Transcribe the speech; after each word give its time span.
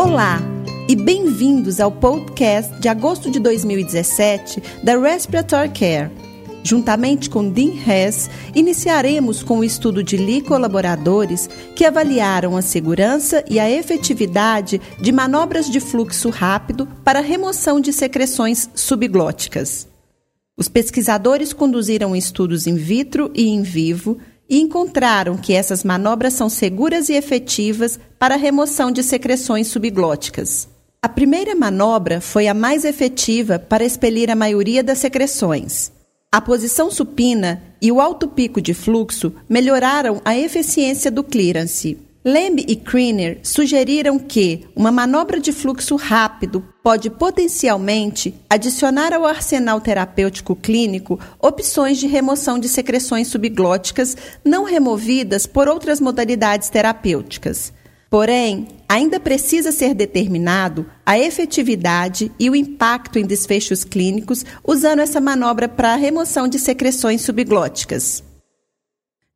Olá 0.00 0.40
e 0.88 0.96
bem-vindos 0.96 1.78
ao 1.78 1.92
podcast 1.92 2.74
de 2.80 2.88
agosto 2.88 3.30
de 3.30 3.38
2017 3.38 4.62
da 4.82 4.98
Respiratory 4.98 5.68
Care. 5.68 6.10
Juntamente 6.64 7.28
com 7.28 7.46
Dean 7.50 7.74
Hess, 7.86 8.30
iniciaremos 8.54 9.42
com 9.42 9.58
o 9.58 9.64
estudo 9.64 10.02
de 10.02 10.16
Lee 10.16 10.40
colaboradores 10.40 11.50
que 11.76 11.84
avaliaram 11.84 12.56
a 12.56 12.62
segurança 12.62 13.44
e 13.46 13.60
a 13.60 13.70
efetividade 13.70 14.80
de 14.98 15.12
manobras 15.12 15.68
de 15.68 15.80
fluxo 15.80 16.30
rápido 16.30 16.88
para 17.04 17.20
remoção 17.20 17.78
de 17.78 17.92
secreções 17.92 18.70
subglóticas. 18.74 19.86
Os 20.56 20.66
pesquisadores 20.66 21.52
conduziram 21.52 22.16
estudos 22.16 22.66
in 22.66 22.76
vitro 22.76 23.30
e 23.34 23.48
in 23.48 23.60
vivo 23.60 24.16
e 24.50 24.60
encontraram 24.60 25.36
que 25.36 25.52
essas 25.52 25.84
manobras 25.84 26.34
são 26.34 26.48
seguras 26.50 27.08
e 27.08 27.14
efetivas 27.14 28.00
para 28.18 28.34
a 28.34 28.38
remoção 28.38 28.90
de 28.90 29.00
secreções 29.04 29.68
subglóticas. 29.68 30.68
A 31.00 31.08
primeira 31.08 31.54
manobra 31.54 32.20
foi 32.20 32.48
a 32.48 32.52
mais 32.52 32.84
efetiva 32.84 33.60
para 33.60 33.84
expelir 33.84 34.28
a 34.28 34.34
maioria 34.34 34.82
das 34.82 34.98
secreções. 34.98 35.92
A 36.32 36.40
posição 36.40 36.90
supina 36.90 37.62
e 37.80 37.90
o 37.90 38.00
alto 38.00 38.28
pico 38.28 38.60
de 38.60 38.74
fluxo 38.74 39.32
melhoraram 39.48 40.20
a 40.24 40.36
eficiência 40.36 41.10
do 41.10 41.22
clearance. 41.22 41.96
Lembe 42.22 42.66
e 42.68 42.76
Kriner 42.76 43.40
sugeriram 43.42 44.18
que 44.18 44.66
uma 44.76 44.92
manobra 44.92 45.40
de 45.40 45.52
fluxo 45.52 45.96
rápido 45.96 46.62
pode 46.82 47.08
potencialmente 47.08 48.34
adicionar 48.48 49.14
ao 49.14 49.24
arsenal 49.24 49.80
terapêutico 49.80 50.54
clínico 50.54 51.18
opções 51.40 51.96
de 51.96 52.06
remoção 52.06 52.58
de 52.58 52.68
secreções 52.68 53.28
subglóticas 53.28 54.18
não 54.44 54.64
removidas 54.64 55.46
por 55.46 55.66
outras 55.66 55.98
modalidades 55.98 56.68
terapêuticas. 56.68 57.72
Porém, 58.10 58.68
ainda 58.86 59.18
precisa 59.18 59.72
ser 59.72 59.94
determinado 59.94 60.84
a 61.06 61.18
efetividade 61.18 62.30
e 62.38 62.50
o 62.50 62.56
impacto 62.56 63.18
em 63.18 63.24
desfechos 63.24 63.82
clínicos 63.82 64.44
usando 64.62 64.98
essa 64.98 65.22
manobra 65.22 65.68
para 65.70 65.94
a 65.94 65.96
remoção 65.96 66.46
de 66.46 66.58
secreções 66.58 67.22
subglóticas. 67.22 68.22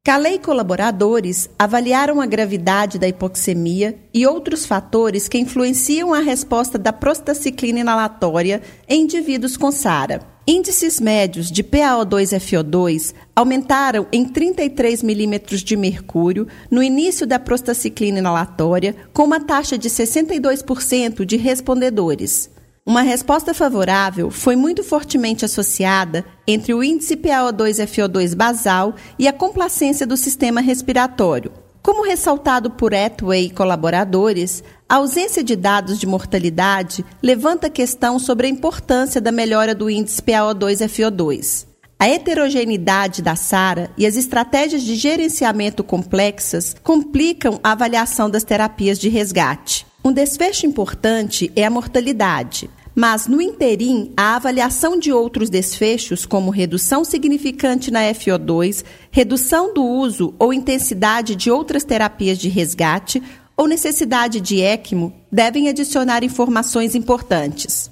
Calei 0.06 0.34
e 0.34 0.38
colaboradores 0.38 1.48
avaliaram 1.58 2.20
a 2.20 2.27
gravidade 2.27 2.98
da 2.98 3.08
hipoxemia 3.08 3.97
e 4.12 4.27
outros 4.27 4.66
fatores 4.66 5.28
que 5.28 5.38
influenciam 5.38 6.12
a 6.12 6.20
resposta 6.20 6.77
da 6.77 6.92
prostaciclina 6.92 7.80
inalatória 7.80 8.60
em 8.86 9.05
indivíduos 9.05 9.56
com 9.56 9.72
SARA. 9.72 10.20
Índices 10.47 11.00
médios 11.00 11.50
de 11.50 11.64
PaO2-FO2 11.64 13.14
aumentaram 13.34 14.06
em 14.12 14.27
33 14.27 15.02
milímetros 15.02 15.62
de 15.62 15.75
mercúrio 15.75 16.47
no 16.70 16.82
início 16.82 17.27
da 17.27 17.38
prostaciclina 17.38 18.19
inalatória, 18.19 18.94
com 19.10 19.25
uma 19.25 19.41
taxa 19.41 19.78
de 19.78 19.88
62% 19.88 21.25
de 21.25 21.38
respondedores. 21.38 22.50
Uma 22.86 23.00
resposta 23.00 23.54
favorável 23.54 24.30
foi 24.30 24.56
muito 24.56 24.84
fortemente 24.84 25.42
associada 25.42 26.22
entre 26.46 26.74
o 26.74 26.84
índice 26.84 27.16
PaO2-FO2 27.16 28.34
basal 28.34 28.94
e 29.18 29.26
a 29.26 29.32
complacência 29.32 30.06
do 30.06 30.18
sistema 30.18 30.60
respiratório. 30.60 31.50
Como 31.82 32.04
ressaltado 32.04 32.70
por 32.70 32.92
Etway 32.92 33.46
e 33.46 33.50
colaboradores, 33.50 34.62
a 34.86 34.96
ausência 34.96 35.42
de 35.42 35.56
dados 35.56 35.98
de 35.98 36.06
mortalidade 36.06 37.02
levanta 37.22 37.70
questão 37.70 38.18
sobre 38.18 38.48
a 38.48 38.50
importância 38.50 39.19
da 39.19 39.32
melhora 39.32 39.74
do 39.74 39.88
índice 39.88 40.20
PaO2-FO2. 40.20 41.66
A 41.98 42.06
heterogeneidade 42.06 43.22
da 43.22 43.34
SARA 43.34 43.91
e 43.96 44.04
as 44.04 44.14
estratégias 44.14 44.82
de 44.82 44.94
gerenciamento 44.94 45.82
complexas 45.82 46.76
complicam 46.82 47.58
a 47.64 47.72
avaliação 47.72 48.28
das 48.28 48.44
terapias 48.44 48.98
de 48.98 49.08
resgate. 49.08 49.86
Um 50.06 50.12
desfecho 50.12 50.66
importante 50.66 51.50
é 51.56 51.64
a 51.64 51.70
mortalidade, 51.70 52.69
mas 52.94 53.27
no 53.27 53.41
interim, 53.41 54.12
a 54.14 54.36
avaliação 54.36 54.98
de 54.98 55.10
outros 55.10 55.48
desfechos, 55.48 56.27
como 56.27 56.50
redução 56.50 57.06
significante 57.06 57.91
na 57.91 58.03
FO2, 58.12 58.84
redução 59.10 59.72
do 59.72 59.82
uso 59.82 60.34
ou 60.38 60.53
intensidade 60.53 61.34
de 61.34 61.50
outras 61.50 61.84
terapias 61.84 62.37
de 62.37 62.50
resgate 62.50 63.22
ou 63.56 63.66
necessidade 63.66 64.42
de 64.42 64.60
ECMO, 64.60 65.10
devem 65.32 65.70
adicionar 65.70 66.22
informações 66.22 66.94
importantes. 66.94 67.91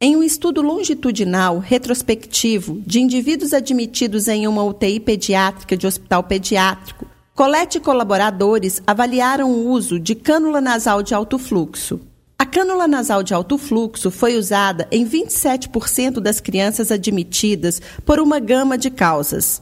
Em 0.00 0.16
um 0.16 0.22
estudo 0.22 0.62
longitudinal 0.62 1.58
retrospectivo 1.58 2.80
de 2.86 2.98
indivíduos 2.98 3.52
admitidos 3.52 4.26
em 4.26 4.48
uma 4.48 4.64
UTI 4.64 5.00
pediátrica 5.00 5.76
de 5.76 5.86
hospital 5.86 6.22
pediátrico, 6.22 7.06
Colette 7.36 7.76
e 7.76 7.80
colaboradores 7.82 8.82
avaliaram 8.86 9.50
o 9.52 9.68
uso 9.68 10.00
de 10.00 10.14
cânula 10.14 10.58
nasal 10.58 11.02
de 11.02 11.14
alto 11.14 11.38
fluxo. 11.38 12.00
A 12.38 12.46
cânula 12.46 12.88
nasal 12.88 13.22
de 13.22 13.34
alto 13.34 13.58
fluxo 13.58 14.10
foi 14.10 14.38
usada 14.38 14.88
em 14.90 15.06
27% 15.06 16.18
das 16.18 16.40
crianças 16.40 16.90
admitidas 16.90 17.78
por 18.06 18.18
uma 18.20 18.40
gama 18.40 18.78
de 18.78 18.88
causas. 18.88 19.60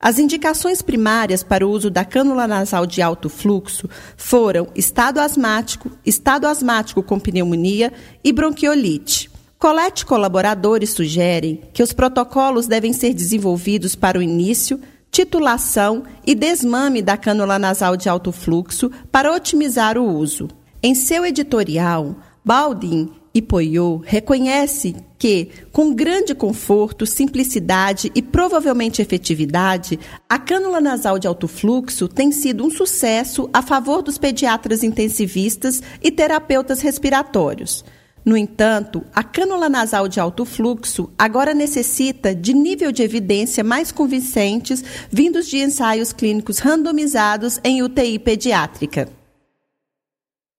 As 0.00 0.18
indicações 0.18 0.80
primárias 0.80 1.42
para 1.42 1.66
o 1.66 1.70
uso 1.70 1.90
da 1.90 2.06
cânula 2.06 2.48
nasal 2.48 2.86
de 2.86 3.02
alto 3.02 3.28
fluxo 3.28 3.86
foram 4.16 4.68
estado 4.74 5.20
asmático, 5.20 5.90
estado 6.06 6.46
asmático 6.46 7.02
com 7.02 7.20
pneumonia 7.20 7.92
e 8.24 8.32
bronquiolite. 8.32 9.30
Colette 9.58 10.04
e 10.04 10.06
colaboradores 10.06 10.88
sugerem 10.88 11.60
que 11.74 11.82
os 11.82 11.92
protocolos 11.92 12.66
devem 12.66 12.94
ser 12.94 13.12
desenvolvidos 13.12 13.94
para 13.94 14.18
o 14.18 14.22
início, 14.22 14.80
titulação 15.14 16.02
e 16.26 16.34
desmame 16.34 17.00
da 17.00 17.16
cânula 17.16 17.56
nasal 17.56 17.96
de 17.96 18.08
alto 18.08 18.32
fluxo 18.32 18.90
para 19.12 19.32
otimizar 19.32 19.96
o 19.96 20.02
uso. 20.04 20.48
Em 20.82 20.92
seu 20.92 21.24
editorial, 21.24 22.16
Baldin 22.44 23.12
e 23.32 23.40
Poyot 23.40 24.02
reconhece 24.04 24.96
que, 25.16 25.50
com 25.70 25.94
grande 25.94 26.34
conforto, 26.34 27.06
simplicidade 27.06 28.10
e 28.12 28.20
provavelmente 28.20 29.00
efetividade, 29.00 30.00
a 30.28 30.36
cânula 30.36 30.80
nasal 30.80 31.16
de 31.16 31.28
alto 31.28 31.46
fluxo 31.46 32.08
tem 32.08 32.32
sido 32.32 32.66
um 32.66 32.70
sucesso 32.70 33.48
a 33.52 33.62
favor 33.62 34.02
dos 34.02 34.18
pediatras 34.18 34.82
intensivistas 34.82 35.80
e 36.02 36.10
terapeutas 36.10 36.80
respiratórios. 36.80 37.84
No 38.24 38.36
entanto, 38.36 39.04
a 39.14 39.22
cânula 39.22 39.68
nasal 39.68 40.08
de 40.08 40.18
alto 40.18 40.46
fluxo 40.46 41.10
agora 41.18 41.52
necessita 41.52 42.34
de 42.34 42.54
nível 42.54 42.90
de 42.90 43.02
evidência 43.02 43.62
mais 43.62 43.92
convincentes 43.92 44.82
vindos 45.10 45.46
de 45.46 45.58
ensaios 45.58 46.10
clínicos 46.10 46.58
randomizados 46.58 47.60
em 47.62 47.82
UTI 47.82 48.18
pediátrica. 48.18 49.08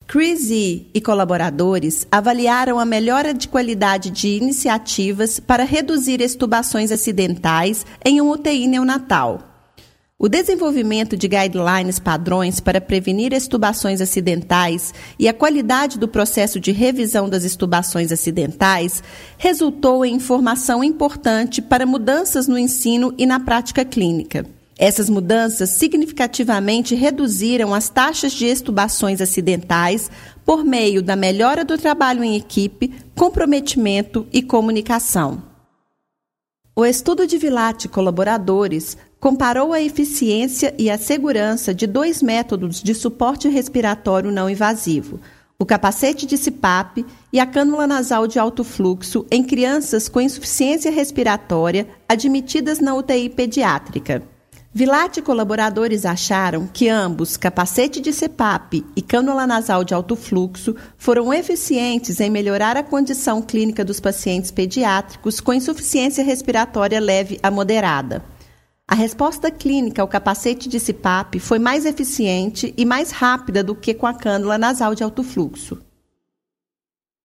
Chris 0.08 0.52
E. 0.52 0.86
e 0.94 1.02
colaboradores 1.02 2.06
avaliaram 2.12 2.80
a 2.80 2.86
melhora 2.86 3.34
de 3.34 3.48
qualidade 3.48 4.12
de 4.12 4.28
iniciativas 4.28 5.40
para 5.40 5.64
reduzir 5.64 6.22
extubações 6.22 6.92
acidentais 6.92 7.84
em 8.06 8.22
um 8.22 8.30
UTI 8.30 8.68
neonatal. 8.68 9.55
O 10.26 10.28
desenvolvimento 10.28 11.16
de 11.16 11.28
guidelines 11.28 12.00
padrões 12.00 12.60
para 12.60 12.82
prevenir 12.82 13.32
estubações 13.32 14.02
acidentais 14.02 14.92
e 15.20 15.28
a 15.28 15.34
qualidade 15.36 16.00
do 16.00 16.08
processo 16.08 16.60
de 16.60 16.72
revisão 16.72 17.30
das 17.30 17.44
estubações 17.44 18.12
acidentais 18.12 19.04
resultou 19.38 20.04
em 20.04 20.16
informação 20.16 20.84
importante 20.84 21.62
para 21.62 21.86
mudanças 21.86 22.48
no 22.48 22.58
ensino 22.58 23.14
e 23.20 23.26
na 23.28 23.40
prática 23.40 23.86
clínica. 23.86 24.48
Essas 24.80 25.12
mudanças 25.12 25.70
significativamente 25.70 26.96
reduziram 26.96 27.72
as 27.72 27.88
taxas 27.88 28.34
de 28.34 28.48
estubações 28.48 29.22
acidentais 29.22 30.10
por 30.44 30.66
meio 30.66 31.04
da 31.04 31.16
melhora 31.16 31.64
do 31.64 31.78
trabalho 31.78 32.24
em 32.24 32.36
equipe, 32.36 32.92
comprometimento 33.14 34.26
e 34.34 34.42
comunicação. 34.42 35.54
O 36.78 36.84
estudo 36.86 37.26
de 37.26 37.38
Vilate 37.38 37.88
colaboradores 37.88 38.98
comparou 39.26 39.74
a 39.74 39.82
eficiência 39.82 40.72
e 40.78 40.88
a 40.88 41.00
segurança 41.00 41.74
de 41.74 41.88
dois 41.88 42.22
métodos 42.22 42.80
de 42.80 42.94
suporte 42.94 43.50
respiratório 43.50 44.30
não 44.30 44.48
invasivo, 44.48 45.20
o 45.58 45.66
capacete 45.66 46.28
de 46.28 46.38
CPAP 46.38 47.04
e 47.34 47.40
a 47.40 47.46
cânula 47.48 47.88
nasal 47.88 48.28
de 48.28 48.38
alto 48.38 48.64
fluxo 48.64 49.26
em 49.32 49.44
crianças 49.44 50.08
com 50.08 50.22
insuficiência 50.22 50.92
respiratória 50.92 51.88
admitidas 52.08 52.80
na 52.80 52.94
UTI 52.94 53.30
pediátrica. 53.30 54.22
Vilate 54.72 55.22
e 55.22 55.24
colaboradores 55.24 56.06
acharam 56.06 56.70
que 56.72 56.88
ambos, 56.88 57.36
capacete 57.36 58.00
de 58.00 58.14
CPAP 58.14 58.86
e 58.96 59.02
cânula 59.02 59.48
nasal 59.48 59.84
de 59.84 59.96
alto 59.96 60.16
fluxo, 60.16 60.76
foram 61.00 61.34
eficientes 61.34 62.20
em 62.20 62.30
melhorar 62.30 62.78
a 62.78 62.84
condição 62.84 63.42
clínica 63.42 63.84
dos 63.84 64.00
pacientes 64.00 64.52
pediátricos 64.52 65.40
com 65.40 65.52
insuficiência 65.52 66.24
respiratória 66.24 67.00
leve 67.00 67.40
a 67.42 67.50
moderada. 67.50 68.35
A 68.88 68.94
resposta 68.94 69.50
clínica 69.50 70.02
ao 70.02 70.08
capacete 70.08 70.70
de 70.70 70.80
CPAP 70.80 71.40
foi 71.40 71.58
mais 71.58 71.86
eficiente 71.86 72.72
e 72.78 72.86
mais 72.86 73.10
rápida 73.10 73.64
do 73.64 73.76
que 73.76 73.96
com 73.96 74.06
a 74.06 74.14
cânula 74.14 74.60
nasal 74.60 74.94
de 74.94 75.04
alto 75.04 75.24
fluxo. 75.24 75.82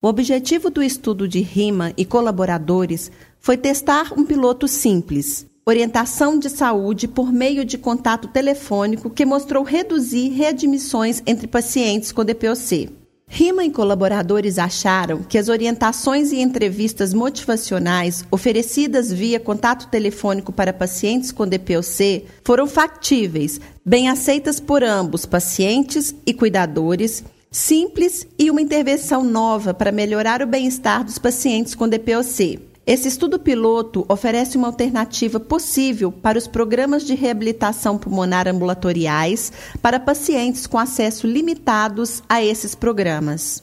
O 0.02 0.08
objetivo 0.08 0.70
do 0.70 0.82
estudo 0.82 1.28
de 1.28 1.40
RIMA 1.40 1.92
e 1.98 2.06
colaboradores 2.06 3.12
foi 3.38 3.58
testar 3.58 4.14
um 4.18 4.24
piloto 4.24 4.66
simples, 4.66 5.46
orientação 5.66 6.38
de 6.38 6.48
saúde 6.48 7.06
por 7.06 7.30
meio 7.30 7.62
de 7.62 7.76
contato 7.76 8.28
telefônico 8.28 9.10
que 9.10 9.26
mostrou 9.26 9.62
reduzir 9.62 10.30
readmissões 10.30 11.22
entre 11.26 11.46
pacientes 11.46 12.10
com 12.10 12.24
DPOC. 12.24 12.99
Rima 13.32 13.64
e 13.64 13.70
colaboradores 13.70 14.58
acharam 14.58 15.22
que 15.22 15.38
as 15.38 15.48
orientações 15.48 16.32
e 16.32 16.40
entrevistas 16.40 17.14
motivacionais 17.14 18.24
oferecidas 18.28 19.12
via 19.12 19.38
contato 19.38 19.86
telefônico 19.86 20.52
para 20.52 20.72
pacientes 20.72 21.30
com 21.30 21.46
DPOC 21.46 22.24
foram 22.44 22.66
factíveis, 22.66 23.60
bem 23.86 24.08
aceitas 24.08 24.58
por 24.58 24.82
ambos, 24.82 25.24
pacientes 25.26 26.12
e 26.26 26.34
cuidadores, 26.34 27.22
simples 27.52 28.26
e 28.36 28.50
uma 28.50 28.60
intervenção 28.60 29.22
nova 29.22 29.72
para 29.72 29.92
melhorar 29.92 30.42
o 30.42 30.46
bem-estar 30.46 31.04
dos 31.04 31.16
pacientes 31.16 31.76
com 31.76 31.88
DPOC. 31.88 32.69
Esse 32.90 33.06
estudo 33.06 33.38
piloto 33.38 34.04
oferece 34.08 34.56
uma 34.56 34.66
alternativa 34.66 35.38
possível 35.38 36.10
para 36.10 36.36
os 36.36 36.48
programas 36.48 37.04
de 37.04 37.14
reabilitação 37.14 37.96
pulmonar 37.96 38.48
ambulatoriais 38.48 39.52
para 39.80 40.00
pacientes 40.00 40.66
com 40.66 40.76
acesso 40.76 41.24
limitados 41.24 42.20
a 42.28 42.42
esses 42.42 42.74
programas. 42.74 43.62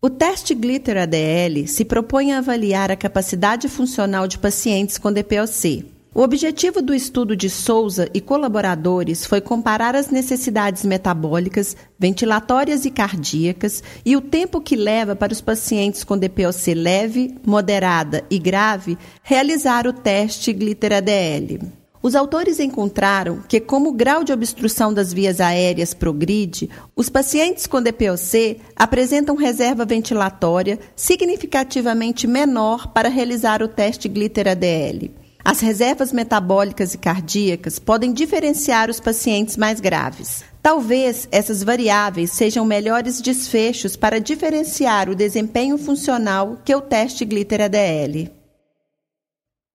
O 0.00 0.08
teste 0.08 0.54
Glitter 0.54 0.96
ADL 0.96 1.66
se 1.66 1.84
propõe 1.84 2.32
a 2.32 2.38
avaliar 2.38 2.90
a 2.90 2.96
capacidade 2.96 3.68
funcional 3.68 4.26
de 4.26 4.38
pacientes 4.38 4.96
com 4.96 5.12
DPOC. 5.12 5.97
O 6.14 6.22
objetivo 6.22 6.80
do 6.80 6.94
estudo 6.94 7.36
de 7.36 7.50
Souza 7.50 8.08
e 8.14 8.20
colaboradores 8.20 9.26
foi 9.26 9.42
comparar 9.42 9.94
as 9.94 10.08
necessidades 10.08 10.82
metabólicas, 10.82 11.76
ventilatórias 11.98 12.86
e 12.86 12.90
cardíacas 12.90 13.82
e 14.04 14.16
o 14.16 14.20
tempo 14.20 14.60
que 14.60 14.74
leva 14.74 15.14
para 15.14 15.34
os 15.34 15.42
pacientes 15.42 16.02
com 16.02 16.16
DPOC 16.16 16.74
leve, 16.74 17.34
moderada 17.44 18.24
e 18.30 18.38
grave 18.38 18.96
realizar 19.22 19.86
o 19.86 19.92
teste 19.92 20.50
Glitter-ADL. 20.52 21.60
Os 22.02 22.14
autores 22.14 22.58
encontraram 22.58 23.42
que, 23.46 23.60
como 23.60 23.90
o 23.90 23.92
grau 23.92 24.24
de 24.24 24.32
obstrução 24.32 24.94
das 24.94 25.12
vias 25.12 25.40
aéreas 25.40 25.92
progride, 25.92 26.70
os 26.96 27.10
pacientes 27.10 27.66
com 27.66 27.82
DPOC 27.82 28.60
apresentam 28.74 29.36
reserva 29.36 29.84
ventilatória 29.84 30.78
significativamente 30.96 32.26
menor 32.26 32.88
para 32.92 33.10
realizar 33.10 33.62
o 33.62 33.68
teste 33.68 34.08
Glitter-ADL. 34.08 35.10
As 35.44 35.60
reservas 35.60 36.12
metabólicas 36.12 36.94
e 36.94 36.98
cardíacas 36.98 37.78
podem 37.78 38.12
diferenciar 38.12 38.90
os 38.90 39.00
pacientes 39.00 39.56
mais 39.56 39.80
graves. 39.80 40.44
Talvez 40.62 41.28
essas 41.30 41.62
variáveis 41.62 42.32
sejam 42.32 42.64
melhores 42.64 43.20
desfechos 43.20 43.96
para 43.96 44.20
diferenciar 44.20 45.08
o 45.08 45.14
desempenho 45.14 45.78
funcional 45.78 46.58
que 46.64 46.74
o 46.74 46.80
teste 46.80 47.24
Glitter 47.24 47.62
ADL. 47.62 48.30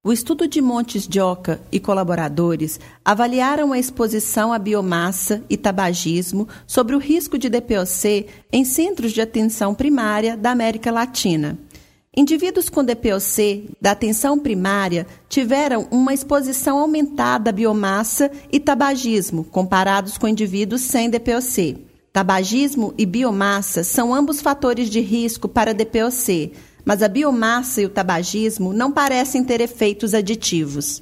O 0.05 0.11
estudo 0.11 0.49
de 0.49 0.61
Montes 0.61 1.07
de 1.07 1.21
Oca 1.21 1.61
e 1.71 1.79
colaboradores 1.79 2.77
avaliaram 3.05 3.71
a 3.71 3.79
exposição 3.79 4.51
à 4.51 4.59
biomassa 4.59 5.41
e 5.49 5.55
tabagismo 5.55 6.45
sobre 6.67 6.93
o 6.93 6.99
risco 6.99 7.37
de 7.37 7.49
DPOC 7.49 8.27
em 8.51 8.65
centros 8.65 9.13
de 9.13 9.21
atenção 9.21 9.73
primária 9.73 10.35
da 10.35 10.51
América 10.51 10.91
Latina. 10.91 11.57
Indivíduos 12.15 12.69
com 12.69 12.83
DPOC 12.83 13.71
da 13.81 13.89
atenção 13.89 14.37
primária 14.37 15.07
tiveram 15.27 15.87
uma 15.89 16.13
exposição 16.13 16.77
aumentada 16.77 17.49
à 17.49 17.53
biomassa 17.53 18.29
e 18.51 18.59
tabagismo, 18.59 19.43
comparados 19.43 20.15
com 20.15 20.27
indivíduos 20.27 20.81
sem 20.81 21.09
DPOC. 21.09 21.87
Tabagismo 22.13 22.93
e 22.99 23.07
biomassa 23.07 23.83
são 23.83 24.13
ambos 24.13 24.41
fatores 24.41 24.91
de 24.91 24.99
risco 24.99 25.47
para 25.47 25.73
DPOC, 25.73 26.53
mas 26.85 27.01
a 27.01 27.07
biomassa 27.07 27.81
e 27.81 27.85
o 27.87 27.89
tabagismo 27.89 28.73
não 28.73 28.91
parecem 28.91 29.43
ter 29.43 29.59
efeitos 29.59 30.13
aditivos. 30.13 31.01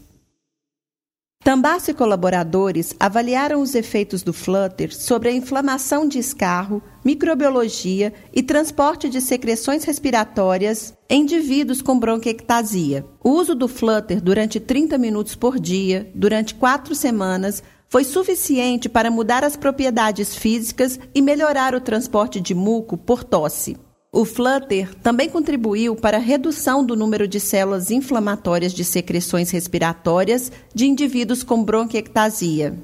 Tambaço 1.43 1.89
e 1.89 1.93
colaboradores 1.95 2.93
avaliaram 2.99 3.61
os 3.61 3.73
efeitos 3.73 4.21
do 4.21 4.31
Flutter 4.31 4.95
sobre 4.95 5.29
a 5.29 5.31
inflamação 5.31 6.07
de 6.07 6.19
escarro, 6.19 6.83
microbiologia 7.03 8.13
e 8.31 8.43
transporte 8.43 9.09
de 9.09 9.19
secreções 9.19 9.83
respiratórias 9.83 10.93
em 11.09 11.23
indivíduos 11.23 11.81
com 11.81 11.97
bronquiectasia. 11.97 13.03
O 13.23 13.31
uso 13.31 13.55
do 13.55 13.67
Flutter 13.67 14.21
durante 14.21 14.59
30 14.59 14.99
minutos 14.99 15.33
por 15.33 15.59
dia, 15.59 16.11
durante 16.13 16.53
quatro 16.53 16.93
semanas, 16.93 17.63
foi 17.89 18.03
suficiente 18.03 18.87
para 18.87 19.09
mudar 19.09 19.43
as 19.43 19.55
propriedades 19.55 20.35
físicas 20.35 20.99
e 21.13 21.23
melhorar 21.23 21.73
o 21.73 21.81
transporte 21.81 22.39
de 22.39 22.53
muco 22.53 22.95
por 22.95 23.23
tosse. 23.23 23.75
O 24.13 24.25
Flutter 24.25 24.93
também 24.95 25.29
contribuiu 25.29 25.95
para 25.95 26.17
a 26.17 26.19
redução 26.19 26.85
do 26.85 26.97
número 26.97 27.25
de 27.25 27.39
células 27.39 27.89
inflamatórias 27.89 28.73
de 28.73 28.83
secreções 28.83 29.49
respiratórias 29.51 30.51
de 30.75 30.85
indivíduos 30.85 31.43
com 31.43 31.63
bronquiectasia. 31.63 32.77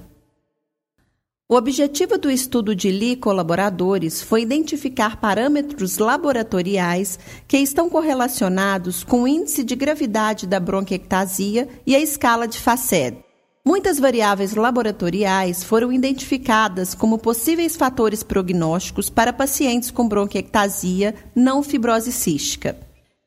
O 1.49 1.55
objetivo 1.55 2.17
do 2.17 2.31
estudo 2.31 2.73
de 2.73 2.89
Lee 2.89 3.11
e 3.11 3.15
colaboradores 3.17 4.21
foi 4.21 4.41
identificar 4.41 5.19
parâmetros 5.19 5.97
laboratoriais 5.97 7.19
que 7.45 7.57
estão 7.57 7.89
correlacionados 7.89 9.03
com 9.03 9.23
o 9.23 9.27
índice 9.27 9.65
de 9.65 9.75
gravidade 9.75 10.47
da 10.47 10.61
bronquiectasia 10.61 11.67
e 11.85 11.93
a 11.93 11.99
escala 11.99 12.47
de 12.47 12.57
Facet. 12.57 13.26
Muitas 13.67 13.99
variáveis 13.99 14.55
laboratoriais 14.55 15.61
foram 15.61 15.91
identificadas 15.91 16.95
como 16.95 17.17
possíveis 17.17 17.75
fatores 17.75 18.23
prognósticos 18.23 19.09
para 19.09 19.33
pacientes 19.33 19.91
com 19.91 20.07
bronquiectasia 20.07 21.13
não 21.35 21.61
fibrose 21.61 22.13
cística. 22.13 22.77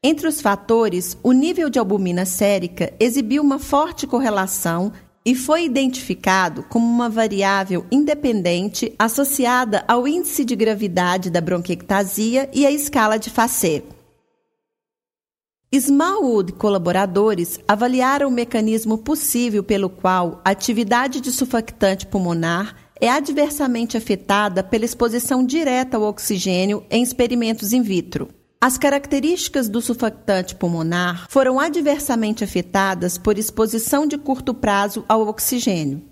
Entre 0.02 0.26
os 0.26 0.40
fatores, 0.40 1.14
o 1.22 1.32
nível 1.32 1.68
de 1.68 1.78
albumina 1.78 2.24
sérica 2.24 2.90
exibiu 2.98 3.42
uma 3.42 3.58
forte 3.58 4.06
correlação 4.06 4.90
e 5.26 5.34
foi 5.34 5.66
identificado 5.66 6.62
como 6.70 6.86
uma 6.86 7.10
variável 7.10 7.84
independente 7.92 8.94
associada 8.98 9.84
ao 9.86 10.08
índice 10.08 10.42
de 10.42 10.56
gravidade 10.56 11.28
da 11.28 11.42
bronquiectasia 11.42 12.48
e 12.54 12.64
à 12.64 12.70
escala 12.70 13.18
de 13.18 13.28
Facet. 13.28 13.84
Smallwood 15.72 16.54
colaboradores 16.54 17.60
avaliaram 17.68 18.26
o 18.26 18.32
mecanismo 18.32 18.98
possível 18.98 19.62
pelo 19.62 19.88
qual 19.88 20.40
a 20.44 20.50
atividade 20.50 21.20
de 21.20 21.30
surfactante 21.30 22.08
pulmonar 22.08 22.74
é 23.00 23.08
adversamente 23.08 23.96
afetada 23.96 24.64
pela 24.64 24.84
exposição 24.84 25.46
direta 25.46 25.96
ao 25.96 26.02
oxigênio 26.02 26.84
em 26.90 27.04
experimentos 27.04 27.72
in 27.72 27.82
vitro. 27.82 28.30
As 28.60 28.76
características 28.76 29.68
do 29.68 29.80
surfactante 29.80 30.56
pulmonar 30.56 31.26
foram 31.30 31.60
adversamente 31.60 32.42
afetadas 32.42 33.16
por 33.16 33.38
exposição 33.38 34.08
de 34.08 34.18
curto 34.18 34.52
prazo 34.52 35.04
ao 35.08 35.20
oxigênio. 35.28 36.02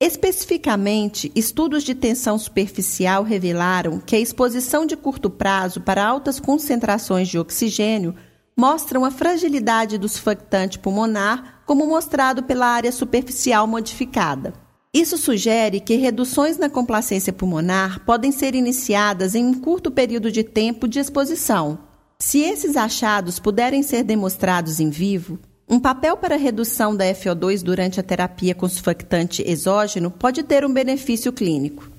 Especificamente, 0.00 1.32
estudos 1.34 1.82
de 1.82 1.96
tensão 1.96 2.38
superficial 2.38 3.24
revelaram 3.24 3.98
que 3.98 4.14
a 4.14 4.20
exposição 4.20 4.86
de 4.86 4.96
curto 4.96 5.28
prazo 5.28 5.80
para 5.80 6.06
altas 6.06 6.38
concentrações 6.38 7.26
de 7.26 7.40
oxigênio 7.40 8.14
mostram 8.58 9.04
a 9.04 9.10
fragilidade 9.12 9.96
do 9.96 10.08
surfactante 10.08 10.80
pulmonar, 10.80 11.62
como 11.64 11.86
mostrado 11.86 12.42
pela 12.42 12.66
área 12.66 12.90
superficial 12.90 13.68
modificada. 13.68 14.52
Isso 14.92 15.16
sugere 15.16 15.78
que 15.78 15.94
reduções 15.94 16.58
na 16.58 16.68
complacência 16.68 17.32
pulmonar 17.32 18.04
podem 18.04 18.32
ser 18.32 18.56
iniciadas 18.56 19.36
em 19.36 19.44
um 19.44 19.54
curto 19.54 19.92
período 19.92 20.32
de 20.32 20.42
tempo 20.42 20.88
de 20.88 20.98
exposição. 20.98 21.78
Se 22.18 22.40
esses 22.40 22.76
achados 22.76 23.38
puderem 23.38 23.80
ser 23.84 24.02
demonstrados 24.02 24.80
em 24.80 24.90
vivo, 24.90 25.38
um 25.68 25.78
papel 25.78 26.16
para 26.16 26.34
redução 26.34 26.96
da 26.96 27.04
FO2 27.04 27.62
durante 27.62 28.00
a 28.00 28.02
terapia 28.02 28.56
com 28.56 28.68
surfactante 28.68 29.40
exógeno 29.46 30.10
pode 30.10 30.42
ter 30.42 30.64
um 30.64 30.72
benefício 30.72 31.32
clínico. 31.32 31.97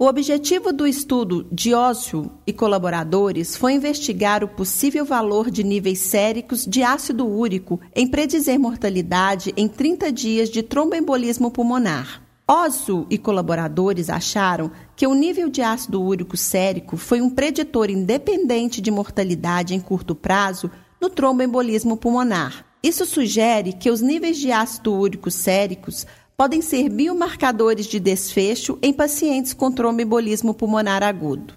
O 0.00 0.06
objetivo 0.06 0.72
do 0.72 0.86
estudo 0.86 1.44
de 1.50 1.74
Ócio 1.74 2.30
e 2.46 2.52
colaboradores 2.52 3.56
foi 3.56 3.72
investigar 3.72 4.44
o 4.44 4.48
possível 4.48 5.04
valor 5.04 5.50
de 5.50 5.64
níveis 5.64 5.98
séricos 5.98 6.64
de 6.64 6.84
ácido 6.84 7.26
úrico 7.26 7.80
em 7.96 8.06
predizer 8.06 8.60
mortalidade 8.60 9.52
em 9.56 9.66
30 9.66 10.12
dias 10.12 10.50
de 10.50 10.62
tromboembolismo 10.62 11.50
pulmonar. 11.50 12.22
Ócio 12.46 13.08
e 13.10 13.18
colaboradores 13.18 14.08
acharam 14.08 14.70
que 14.94 15.04
o 15.04 15.14
nível 15.14 15.48
de 15.48 15.62
ácido 15.62 16.00
úrico 16.00 16.36
sérico 16.36 16.96
foi 16.96 17.20
um 17.20 17.28
preditor 17.28 17.90
independente 17.90 18.80
de 18.80 18.92
mortalidade 18.92 19.74
em 19.74 19.80
curto 19.80 20.14
prazo 20.14 20.70
no 21.00 21.10
tromboembolismo 21.10 21.96
pulmonar. 21.96 22.64
Isso 22.80 23.04
sugere 23.04 23.72
que 23.72 23.90
os 23.90 24.00
níveis 24.00 24.38
de 24.38 24.52
ácido 24.52 24.94
úrico 24.94 25.28
séricos 25.28 26.06
podem 26.38 26.62
ser 26.62 26.88
biomarcadores 26.88 27.84
de 27.86 27.98
desfecho 27.98 28.78
em 28.80 28.92
pacientes 28.92 29.52
com 29.52 29.72
tromboembolismo 29.72 30.54
pulmonar 30.54 31.02
agudo. 31.02 31.52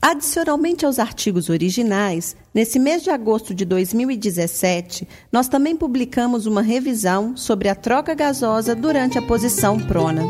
Adicionalmente 0.00 0.86
aos 0.86 0.98
artigos 0.98 1.50
originais, 1.50 2.34
nesse 2.54 2.78
mês 2.78 3.02
de 3.02 3.10
agosto 3.10 3.54
de 3.54 3.66
2017, 3.66 5.06
nós 5.30 5.48
também 5.48 5.76
publicamos 5.76 6.46
uma 6.46 6.62
revisão 6.62 7.36
sobre 7.36 7.68
a 7.68 7.74
troca 7.74 8.14
gasosa 8.14 8.74
durante 8.74 9.18
a 9.18 9.22
posição 9.22 9.78
prona. 9.78 10.22